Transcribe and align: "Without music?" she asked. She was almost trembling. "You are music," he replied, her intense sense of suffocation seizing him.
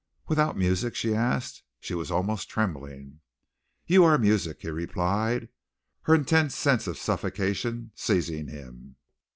"Without 0.27 0.57
music?" 0.57 0.95
she 0.95 1.13
asked. 1.13 1.61
She 1.79 1.93
was 1.93 2.09
almost 2.09 2.49
trembling. 2.49 3.19
"You 3.85 4.03
are 4.03 4.17
music," 4.17 4.59
he 4.63 4.69
replied, 4.71 5.49
her 6.05 6.15
intense 6.15 6.55
sense 6.55 6.87
of 6.87 6.97
suffocation 6.97 7.91
seizing 7.93 8.47
him. 8.47 8.95